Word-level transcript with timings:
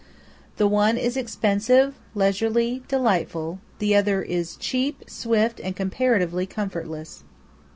The 0.57 0.65
one 0.65 0.97
is 0.97 1.15
expensive, 1.15 1.93
leisurely, 2.15 2.81
delightful; 2.87 3.59
the 3.77 3.95
other 3.95 4.23
is 4.23 4.55
cheap, 4.55 5.03
swift, 5.07 5.59
and 5.63 5.75
comparatively 5.75 6.47
comfortless. 6.47 7.23